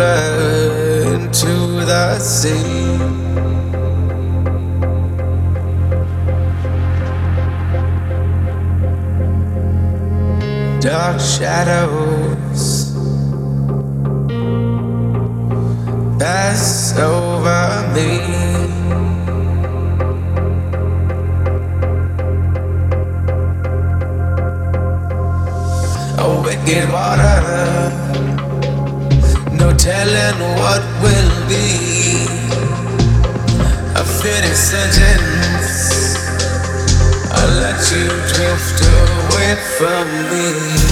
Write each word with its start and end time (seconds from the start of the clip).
Into 0.00 1.28
to 1.28 1.84
the 1.84 2.18
sea. 2.18 2.96
Dark 10.80 11.20
shadows 11.20 12.94
pass 16.18 16.96
over 16.98 17.92
me. 17.94 18.20
A 26.16 26.42
wicked 26.42 26.90
water. 26.90 27.99
No 29.60 29.74
telling 29.74 30.40
what 30.58 30.82
will 31.02 31.32
be. 31.46 32.24
A 33.94 34.04
fitting 34.04 34.54
sentence. 34.54 36.16
I 37.30 37.44
let 37.60 37.78
you 37.92 38.08
drift 38.32 38.80
away 38.80 39.56
from 39.76 40.06
me. 40.30 40.89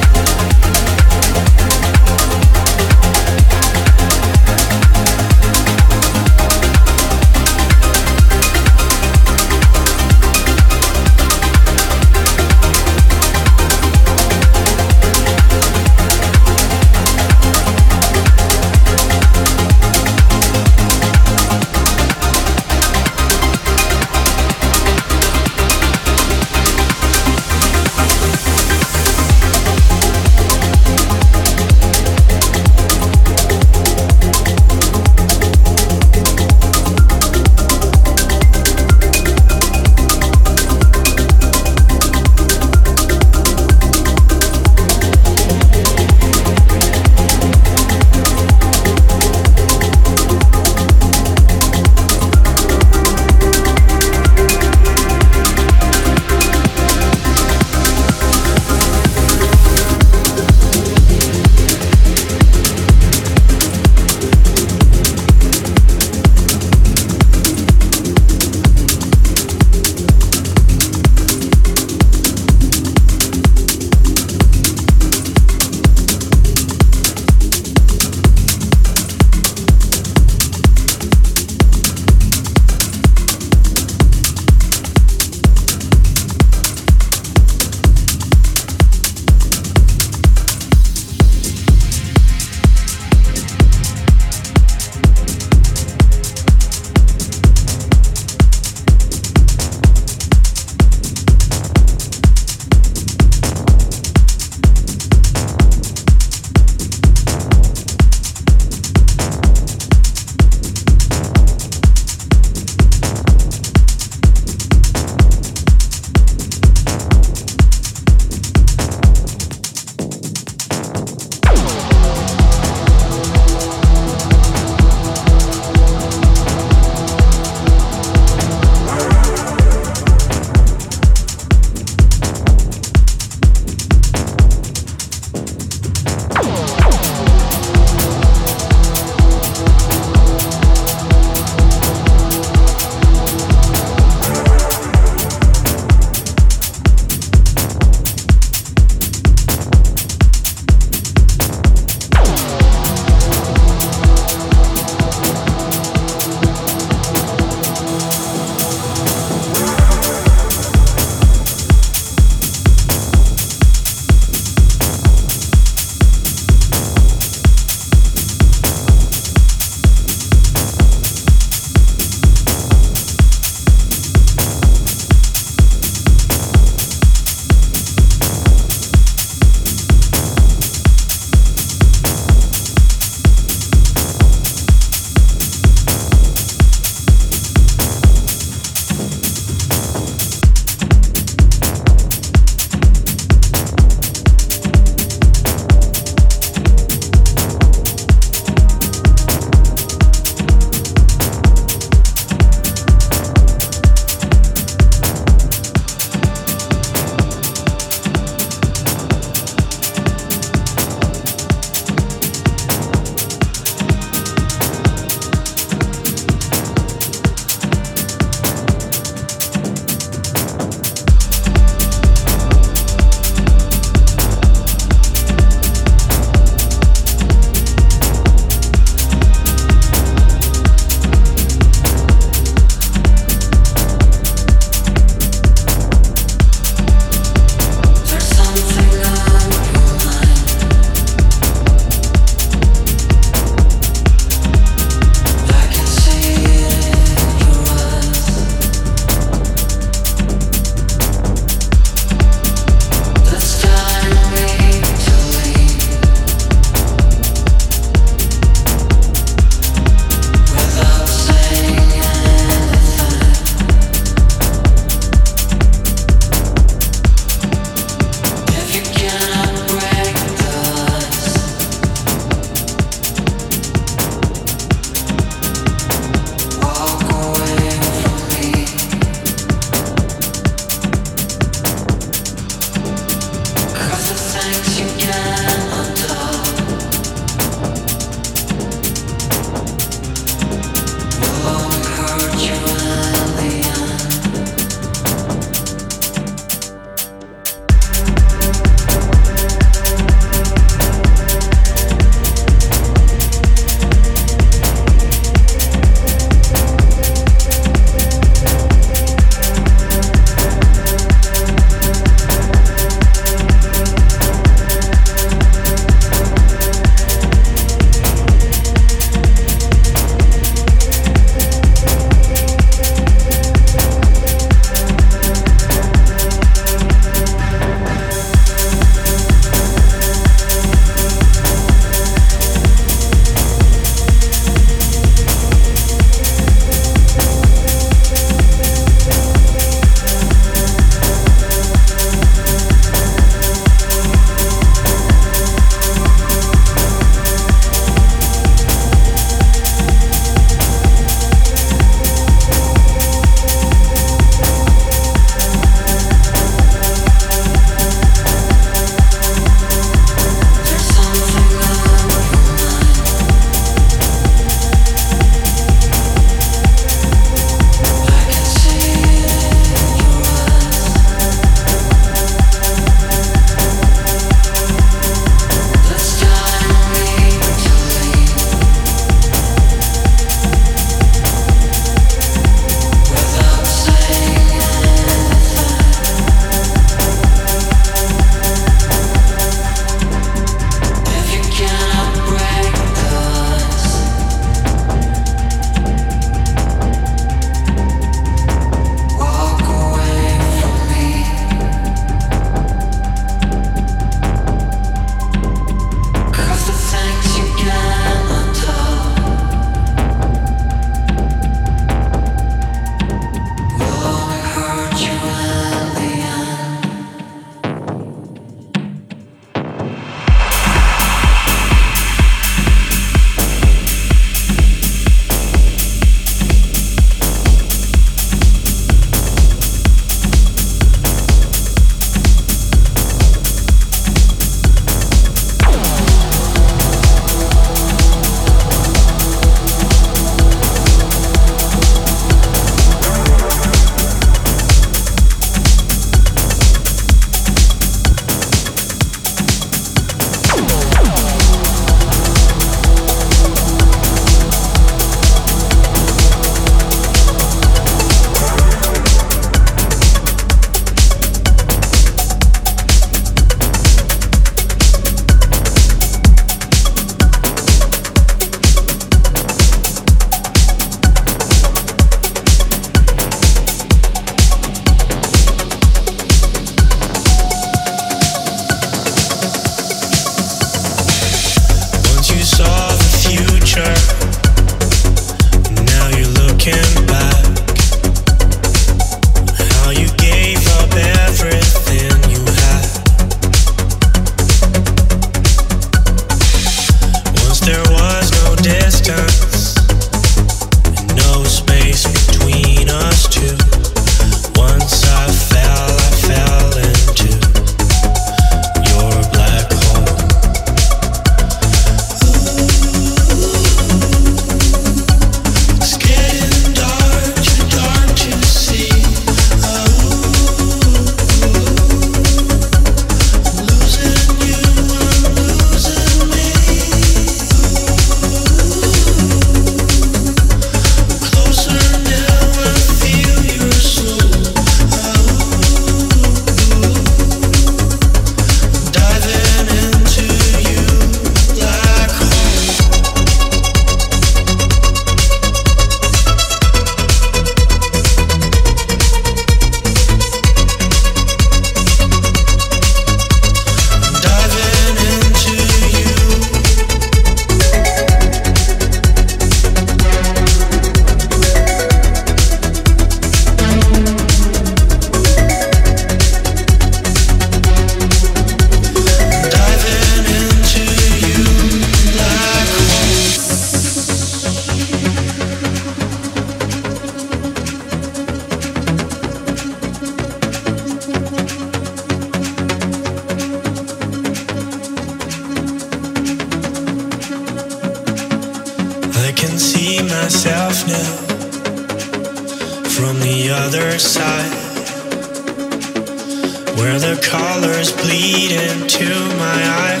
Into 598.56 599.08
my 599.36 599.60
eye. 599.84 600.00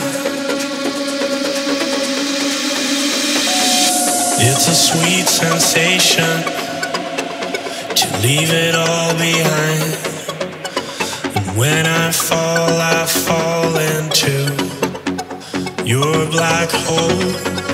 It's 4.48 4.66
a 4.68 4.74
sweet 4.74 5.26
sensation 5.26 6.42
to 7.94 8.06
leave 8.22 8.50
it 8.52 8.74
all 8.74 9.12
behind. 9.14 9.92
And 11.36 11.56
when 11.58 11.86
I 11.86 12.10
fall, 12.10 12.80
I 12.80 13.06
fall 13.06 13.76
into 13.76 14.34
your 15.84 16.26
black 16.30 16.70
hole. 16.70 17.65